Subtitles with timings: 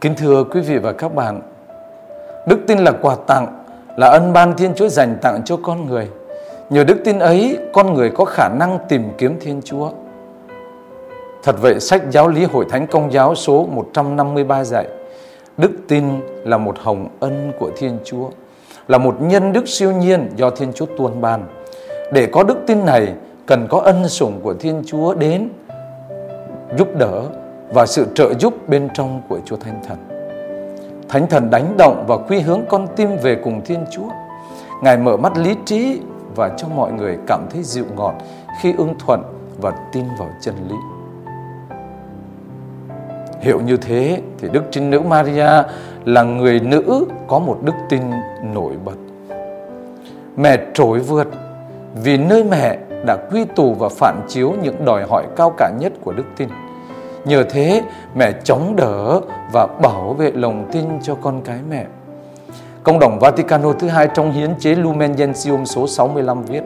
[0.00, 1.40] Kính thưa quý vị và các bạn,
[2.46, 3.64] đức tin là quà tặng,
[3.96, 6.08] là ân ban Thiên Chúa dành tặng cho con người.
[6.70, 9.90] Nhờ đức tin ấy, con người có khả năng tìm kiếm Thiên Chúa.
[11.42, 14.86] Thật vậy, sách giáo lý Hội Thánh Công giáo số 153 dạy,
[15.56, 16.04] đức tin
[16.44, 18.30] là một hồng ân của Thiên Chúa,
[18.88, 21.44] là một nhân đức siêu nhiên do Thiên Chúa tuôn ban.
[22.12, 23.14] Để có đức tin này,
[23.46, 25.48] cần có ân sủng của Thiên Chúa đến
[26.78, 27.22] giúp đỡ
[27.72, 29.98] và sự trợ giúp bên trong của Chúa Thánh Thần.
[31.08, 34.08] Thánh Thần đánh động và quy hướng con tim về cùng Thiên Chúa.
[34.82, 36.00] Ngài mở mắt lý trí
[36.34, 38.14] và cho mọi người cảm thấy dịu ngọt
[38.60, 39.22] khi ưng thuận
[39.60, 40.76] và tin vào chân lý.
[43.40, 45.62] Hiểu như thế thì Đức Trinh Nữ Maria
[46.04, 48.02] là người nữ có một đức tin
[48.54, 48.96] nổi bật.
[50.36, 51.28] Mẹ trỗi vượt
[52.02, 55.92] vì nơi mẹ đã quy tụ và phản chiếu những đòi hỏi cao cả nhất
[56.04, 56.48] của đức tin.
[57.26, 57.82] Nhờ thế,
[58.14, 59.20] mẹ chống đỡ
[59.52, 61.84] và bảo vệ lòng tin cho con cái mẹ.
[62.82, 66.62] Công đồng Vaticano thứ hai trong hiến chế Lumen Gentium số 65 viết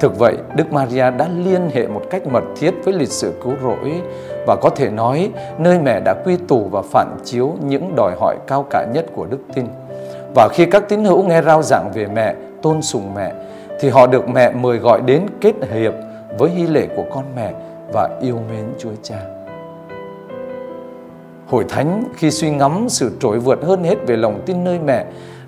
[0.00, 3.52] Thực vậy, Đức Maria đã liên hệ một cách mật thiết với lịch sử cứu
[3.62, 4.00] rỗi
[4.46, 8.36] và có thể nói nơi mẹ đã quy tụ và phản chiếu những đòi hỏi
[8.46, 9.66] cao cả nhất của đức tin.
[10.34, 13.32] Và khi các tín hữu nghe rao giảng về mẹ, tôn sùng mẹ,
[13.80, 15.94] thì họ được mẹ mời gọi đến kết hiệp
[16.38, 17.52] với hy lệ của con mẹ
[17.92, 19.35] và yêu mến Chúa Cha.
[21.48, 25.04] Hội Thánh khi suy ngẫm sự trỗi vượt hơn hết về lòng tin nơi mẹ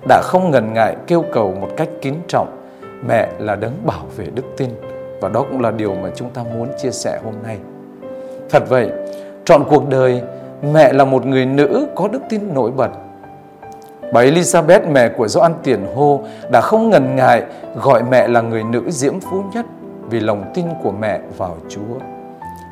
[0.07, 2.59] đã không ngần ngại kêu cầu một cách kính trọng
[3.07, 4.69] mẹ là đấng bảo vệ đức tin
[5.21, 7.57] và đó cũng là điều mà chúng ta muốn chia sẻ hôm nay.
[8.49, 8.89] Thật vậy,
[9.45, 10.21] trọn cuộc đời
[10.73, 12.89] mẹ là một người nữ có đức tin nổi bật.
[14.13, 17.43] Bà Elizabeth, mẹ của Gioan Tiền Hô, đã không ngần ngại
[17.75, 19.65] gọi mẹ là người nữ diễm phú nhất
[20.09, 22.05] vì lòng tin của mẹ vào Chúa.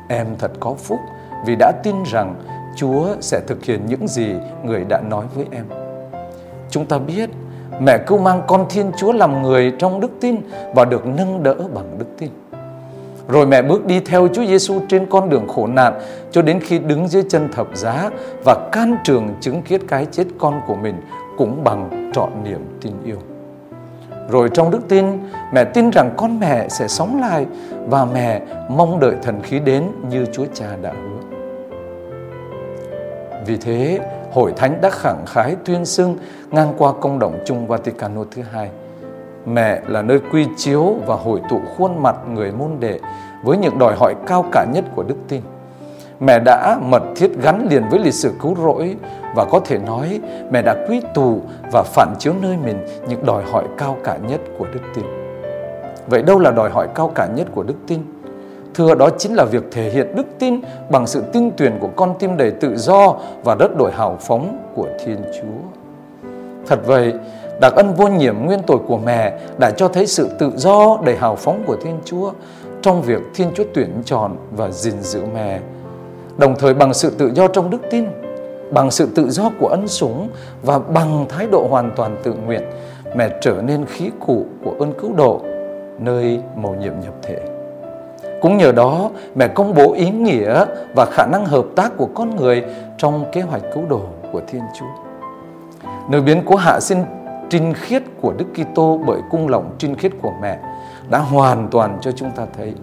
[0.08, 0.98] Em thật có phúc
[1.46, 2.34] vì đã tin rằng
[2.78, 4.34] Chúa sẽ thực hiện những gì
[4.64, 5.64] người đã nói với em.
[6.70, 7.30] Chúng ta biết
[7.80, 10.36] mẹ cứu mang con Thiên Chúa làm người trong đức tin
[10.74, 12.30] và được nâng đỡ bằng đức tin.
[13.28, 16.00] Rồi mẹ bước đi theo Chúa Giêsu trên con đường khổ nạn
[16.30, 18.10] cho đến khi đứng dưới chân thập giá
[18.44, 20.94] và can trường chứng kiến cái chết con của mình
[21.38, 23.18] cũng bằng trọn niềm tin yêu.
[24.28, 25.04] Rồi trong đức tin,
[25.52, 27.46] mẹ tin rằng con mẹ sẽ sống lại
[27.86, 31.17] và mẹ mong đợi thần khí đến như Chúa Cha đã hứa.
[33.46, 34.00] Vì thế,
[34.32, 36.16] Hội Thánh đã khẳng khái tuyên xưng
[36.50, 38.70] ngang qua công đồng chung Vaticano thứ hai.
[39.46, 43.00] Mẹ là nơi quy chiếu và hội tụ khuôn mặt người môn đệ
[43.42, 45.40] với những đòi hỏi cao cả nhất của đức tin.
[46.20, 48.96] Mẹ đã mật thiết gắn liền với lịch sử cứu rỗi
[49.34, 51.40] và có thể nói mẹ đã quy tụ
[51.72, 55.04] và phản chiếu nơi mình những đòi hỏi cao cả nhất của đức tin.
[56.06, 58.00] Vậy đâu là đòi hỏi cao cả nhất của đức tin?
[58.74, 62.14] Thưa đó chính là việc thể hiện đức tin bằng sự tin tuyển của con
[62.18, 65.78] tim đầy tự do và đất đổi hào phóng của Thiên Chúa.
[66.66, 67.12] Thật vậy,
[67.60, 71.16] đặc ân vô nhiễm nguyên tội của mẹ đã cho thấy sự tự do đầy
[71.16, 72.32] hào phóng của Thiên Chúa
[72.82, 75.60] trong việc Thiên Chúa tuyển chọn và gìn giữ mẹ.
[76.38, 78.04] Đồng thời bằng sự tự do trong đức tin,
[78.70, 80.28] bằng sự tự do của ân sủng
[80.62, 82.62] và bằng thái độ hoàn toàn tự nguyện,
[83.16, 85.40] mẹ trở nên khí cụ của ơn cứu độ
[85.98, 87.57] nơi mầu nhiệm nhập thể.
[88.40, 92.36] Cũng nhờ đó, mẹ công bố ý nghĩa và khả năng hợp tác của con
[92.36, 92.64] người
[92.98, 94.86] trong kế hoạch cứu độ của Thiên Chúa.
[96.10, 97.04] Nơi biến cố hạ sinh
[97.50, 100.58] trinh khiết của Đức Kitô bởi cung lòng trinh khiết của mẹ
[101.10, 102.74] đã hoàn toàn cho chúng ta thấy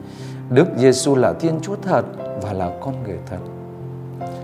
[0.50, 2.06] Đức Giêsu là Thiên Chúa thật
[2.42, 3.38] và là con người thật.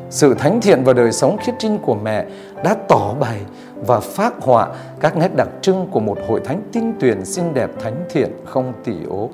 [0.10, 2.26] Sự thánh thiện và đời sống khiết trinh của mẹ
[2.64, 3.40] đã tỏ bày
[3.76, 4.68] và phát họa
[5.00, 8.74] các nét đặc trưng của một hội thánh tinh tuyển xinh đẹp thánh thiện không
[8.84, 9.30] tỉ ố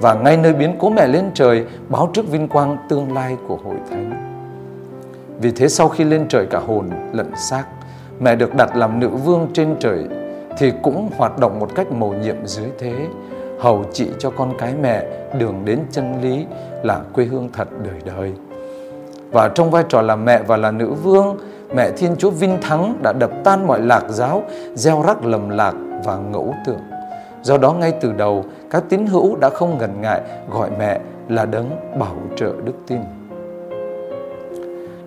[0.00, 3.58] và ngay nơi biến cố mẹ lên trời báo trước vinh quang tương lai của
[3.64, 4.22] hội thánh.
[5.40, 7.64] Vì thế sau khi lên trời cả hồn lẫn xác,
[8.20, 10.04] mẹ được đặt làm nữ vương trên trời
[10.58, 12.94] thì cũng hoạt động một cách mầu nhiệm dưới thế,
[13.60, 15.04] hầu trị cho con cái mẹ
[15.38, 16.46] đường đến chân lý
[16.82, 18.32] là quê hương thật đời đời.
[19.32, 21.36] Và trong vai trò là mẹ và là nữ vương,
[21.74, 24.42] mẹ Thiên Chúa Vinh Thắng đã đập tan mọi lạc giáo,
[24.74, 26.80] gieo rắc lầm lạc và ngẫu tưởng.
[27.46, 30.20] Do đó ngay từ đầu, các tín hữu đã không ngần ngại
[30.50, 32.98] gọi mẹ là đấng bảo trợ đức tin.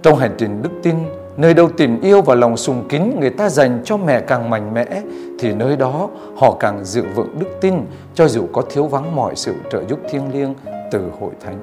[0.01, 0.95] Trong hành trình đức tin,
[1.38, 4.74] nơi đâu tình yêu và lòng sùng kính người ta dành cho mẹ càng mạnh
[4.74, 5.01] mẽ,
[5.39, 7.74] thì nơi đó họ càng dự vững đức tin
[8.13, 10.53] cho dù có thiếu vắng mọi sự trợ giúp thiêng liêng
[10.91, 11.59] từ hội thánh.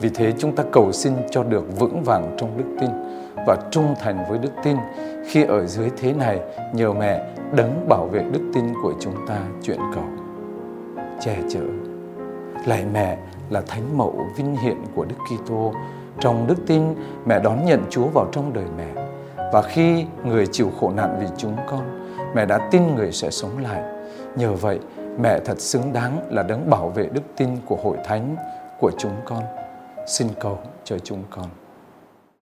[0.00, 2.90] Vì thế chúng ta cầu xin cho được vững vàng trong đức tin
[3.46, 4.76] và trung thành với đức tin
[5.26, 6.40] khi ở dưới thế này
[6.72, 10.04] nhờ mẹ đấng bảo vệ đức tin của chúng ta chuyện cầu
[11.20, 11.60] che chở
[12.66, 13.18] lạy mẹ
[13.50, 15.72] là thánh mẫu vinh hiện của đức Kitô
[16.20, 16.82] Trong đức tin,
[17.26, 18.92] mẹ đón nhận Chúa vào trong đời mẹ.
[19.52, 23.58] Và khi người chịu khổ nạn vì chúng con, mẹ đã tin người sẽ sống
[23.58, 23.82] lại.
[24.36, 24.78] Nhờ vậy,
[25.18, 28.36] mẹ thật xứng đáng là đấng bảo vệ đức tin của hội thánh
[28.80, 29.42] của chúng con.
[30.06, 31.46] Xin cầu cho chúng con.